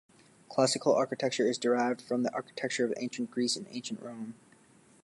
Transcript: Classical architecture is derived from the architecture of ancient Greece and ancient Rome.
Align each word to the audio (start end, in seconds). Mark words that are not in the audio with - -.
Classical 0.49 0.95
architecture 0.95 1.47
is 1.47 1.59
derived 1.59 2.01
from 2.01 2.23
the 2.23 2.33
architecture 2.33 2.83
of 2.85 2.91
ancient 2.97 3.29
Greece 3.29 3.55
and 3.55 3.67
ancient 3.69 4.01
Rome. 4.01 4.33